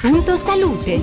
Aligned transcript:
Punto 0.00 0.36
salute. 0.36 1.00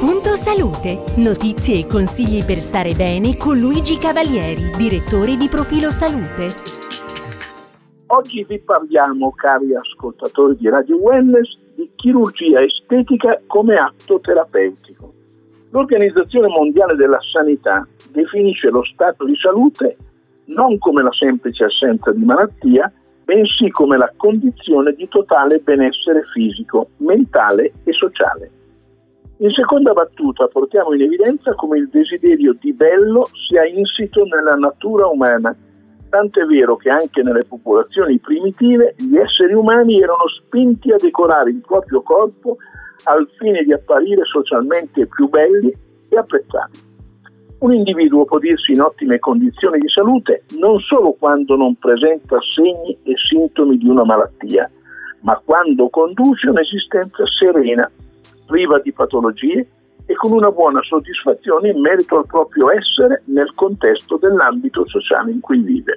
Punto 0.00 0.34
salute. 0.34 0.96
Notizie 1.20 1.80
e 1.80 1.86
consigli 1.86 2.42
per 2.42 2.62
stare 2.62 2.94
bene 2.94 3.36
con 3.36 3.58
Luigi 3.58 3.98
Cavalieri, 3.98 4.72
direttore 4.78 5.36
di 5.36 5.46
Profilo 5.46 5.90
Salute. 5.90 6.48
Oggi 8.06 8.42
vi 8.48 8.58
parliamo, 8.60 9.30
cari 9.32 9.76
ascoltatori 9.76 10.56
di 10.56 10.70
Radio 10.70 10.96
Wellness, 10.96 11.52
di 11.76 11.90
chirurgia 11.94 12.62
estetica 12.62 13.38
come 13.46 13.76
atto 13.76 14.18
terapeutico. 14.20 15.12
L'Organizzazione 15.70 16.48
Mondiale 16.48 16.96
della 16.96 17.20
Sanità 17.30 17.86
definisce 18.10 18.70
lo 18.70 18.82
stato 18.84 19.26
di 19.26 19.36
salute 19.36 19.96
non 20.46 20.78
come 20.78 21.02
la 21.02 21.12
semplice 21.12 21.64
assenza 21.64 22.10
di 22.10 22.24
malattia, 22.24 22.90
bensì 23.24 23.70
come 23.70 23.96
la 23.96 24.12
condizione 24.16 24.92
di 24.92 25.08
totale 25.08 25.58
benessere 25.58 26.22
fisico, 26.24 26.90
mentale 26.98 27.72
e 27.84 27.92
sociale. 27.92 28.50
In 29.38 29.50
seconda 29.50 29.92
battuta 29.92 30.46
portiamo 30.46 30.94
in 30.94 31.02
evidenza 31.02 31.54
come 31.54 31.78
il 31.78 31.88
desiderio 31.88 32.54
di 32.58 32.72
bello 32.72 33.28
sia 33.48 33.66
insito 33.66 34.24
nella 34.24 34.54
natura 34.54 35.06
umana, 35.06 35.54
tant'è 36.08 36.44
vero 36.44 36.76
che 36.76 36.90
anche 36.90 37.22
nelle 37.22 37.44
popolazioni 37.44 38.18
primitive 38.18 38.94
gli 38.96 39.16
esseri 39.16 39.52
umani 39.52 40.00
erano 40.00 40.28
spinti 40.28 40.92
a 40.92 40.96
decorare 40.96 41.50
il 41.50 41.60
proprio 41.66 42.02
corpo 42.02 42.56
al 43.04 43.28
fine 43.38 43.64
di 43.64 43.72
apparire 43.72 44.24
socialmente 44.24 45.06
più 45.06 45.28
belli 45.28 45.72
e 46.08 46.16
apprezzati. 46.16 46.93
Un 47.64 47.72
individuo 47.72 48.26
può 48.26 48.38
dirsi 48.38 48.72
in 48.72 48.82
ottime 48.82 49.18
condizioni 49.18 49.78
di 49.78 49.88
salute 49.88 50.42
non 50.58 50.78
solo 50.80 51.16
quando 51.18 51.56
non 51.56 51.74
presenta 51.76 52.36
segni 52.42 52.94
e 53.04 53.14
sintomi 53.16 53.78
di 53.78 53.88
una 53.88 54.04
malattia, 54.04 54.70
ma 55.20 55.40
quando 55.42 55.88
conduce 55.88 56.50
un'esistenza 56.50 57.24
serena, 57.26 57.90
priva 58.44 58.78
di 58.80 58.92
patologie 58.92 59.66
e 60.04 60.14
con 60.14 60.32
una 60.32 60.50
buona 60.50 60.82
soddisfazione 60.82 61.70
in 61.70 61.80
merito 61.80 62.18
al 62.18 62.26
proprio 62.26 62.70
essere 62.70 63.22
nel 63.28 63.54
contesto 63.54 64.18
dell'ambito 64.18 64.86
sociale 64.86 65.30
in 65.30 65.40
cui 65.40 65.60
vive. 65.60 65.94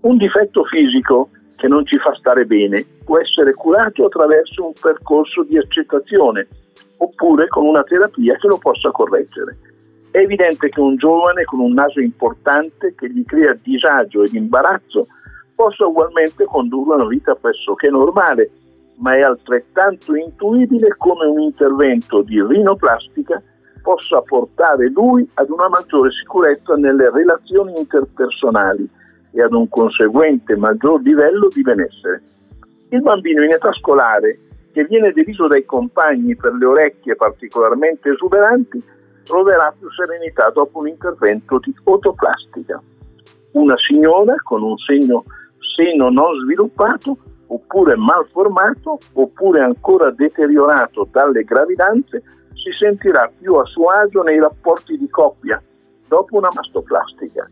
Un 0.00 0.16
difetto 0.16 0.64
fisico 0.64 1.28
che 1.56 1.68
non 1.68 1.86
ci 1.86 1.96
fa 1.98 2.12
stare 2.16 2.44
bene 2.44 2.84
può 3.04 3.20
essere 3.20 3.54
curato 3.54 4.06
attraverso 4.06 4.66
un 4.66 4.72
percorso 4.80 5.44
di 5.44 5.58
accettazione 5.58 6.48
oppure 6.96 7.46
con 7.46 7.66
una 7.66 7.84
terapia 7.84 8.34
che 8.34 8.48
lo 8.48 8.58
possa 8.58 8.90
correggere. 8.90 9.74
È 10.16 10.20
evidente 10.20 10.70
che 10.70 10.80
un 10.80 10.96
giovane 10.96 11.44
con 11.44 11.60
un 11.60 11.74
naso 11.74 12.00
importante 12.00 12.94
che 12.96 13.10
gli 13.10 13.22
crea 13.22 13.54
disagio 13.62 14.22
ed 14.22 14.32
imbarazzo 14.32 15.08
possa 15.54 15.84
ugualmente 15.84 16.46
condurre 16.46 16.94
una 16.94 17.06
vita 17.06 17.34
pressoché 17.34 17.90
normale, 17.90 18.48
ma 18.96 19.14
è 19.14 19.20
altrettanto 19.20 20.16
intuibile 20.16 20.94
come 20.96 21.26
un 21.26 21.40
intervento 21.40 22.22
di 22.22 22.42
rinoplastica 22.42 23.42
possa 23.82 24.22
portare 24.22 24.88
lui 24.88 25.28
ad 25.34 25.50
una 25.50 25.68
maggiore 25.68 26.10
sicurezza 26.12 26.76
nelle 26.76 27.10
relazioni 27.10 27.76
interpersonali 27.76 28.88
e 29.32 29.42
ad 29.42 29.52
un 29.52 29.68
conseguente 29.68 30.56
maggior 30.56 31.02
livello 31.02 31.48
di 31.52 31.60
benessere. 31.60 32.22
Il 32.88 33.02
bambino 33.02 33.44
in 33.44 33.50
età 33.50 33.70
scolare, 33.74 34.38
che 34.72 34.82
viene 34.84 35.12
deriso 35.12 35.46
dai 35.46 35.66
compagni 35.66 36.34
per 36.34 36.54
le 36.54 36.64
orecchie 36.64 37.16
particolarmente 37.16 38.08
esuberanti, 38.08 38.82
troverà 39.26 39.74
più 39.76 39.90
serenità 39.90 40.48
dopo 40.50 40.78
un 40.78 40.88
intervento 40.88 41.58
di 41.58 41.74
fotoplastica. 41.82 42.80
Una 43.52 43.74
signora 43.76 44.34
con 44.42 44.62
un 44.62 44.76
segno 44.78 45.24
seno 45.74 46.08
non 46.10 46.40
sviluppato 46.44 47.18
oppure 47.48 47.96
malformato 47.96 48.98
oppure 49.12 49.60
ancora 49.60 50.10
deteriorato 50.10 51.08
dalle 51.10 51.42
gravidanze 51.42 52.22
si 52.54 52.72
sentirà 52.72 53.30
più 53.38 53.54
a 53.54 53.64
suo 53.64 53.88
agio 53.88 54.22
nei 54.22 54.38
rapporti 54.38 54.96
di 54.96 55.08
coppia 55.08 55.60
dopo 56.08 56.36
una 56.36 56.48
mastoplastica. 56.54 57.46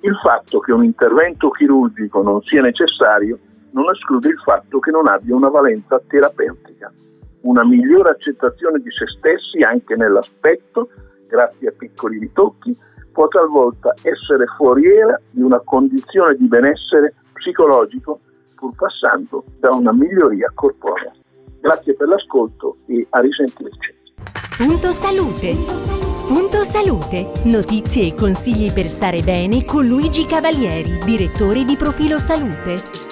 Il 0.00 0.16
fatto 0.22 0.58
che 0.58 0.72
un 0.72 0.84
intervento 0.84 1.50
chirurgico 1.50 2.22
non 2.22 2.42
sia 2.42 2.60
necessario 2.60 3.38
non 3.72 3.88
esclude 3.90 4.28
il 4.28 4.40
fatto 4.44 4.80
che 4.80 4.90
non 4.90 5.06
abbia 5.06 5.34
una 5.34 5.48
valenza 5.48 6.00
terapeutica. 6.06 6.92
Una 7.42 7.64
migliore 7.64 8.10
accettazione 8.10 8.80
di 8.80 8.90
se 8.90 9.06
stessi 9.18 9.62
anche 9.62 9.96
nell'aspetto 9.96 10.88
piccoli 12.02 12.18
ritocchi, 12.18 12.76
può 13.12 13.28
talvolta 13.28 13.94
essere 14.02 14.46
foriera 14.56 15.18
di 15.30 15.42
una 15.42 15.60
condizione 15.64 16.34
di 16.36 16.48
benessere 16.48 17.14
psicologico 17.32 18.18
pur 18.56 18.74
passando 18.74 19.44
da 19.58 19.70
una 19.70 19.92
miglioria 19.92 20.50
corporea. 20.54 21.12
Grazie 21.60 21.94
per 21.94 22.08
l'ascolto 22.08 22.76
e 22.86 23.06
a 23.10 23.20
risentirci. 23.20 23.94
Punto 24.56 24.92
salute. 24.92 25.54
Punto 26.26 26.64
salute. 26.64 27.26
Notizie 27.44 28.06
e 28.06 28.14
consigli 28.14 28.72
per 28.72 28.88
stare 28.88 29.22
bene 29.22 29.64
con 29.64 29.84
Luigi 29.86 30.24
Cavalieri, 30.26 30.98
direttore 31.04 31.64
di 31.64 31.76
Profilo 31.76 32.18
Salute. 32.18 33.11